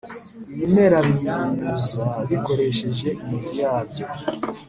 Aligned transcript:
ibimera 0.51 0.97
binyunyuza 1.07 2.03
bikoresheje 2.29 3.09
imizi 3.21 3.53
yabyo. 3.63 4.05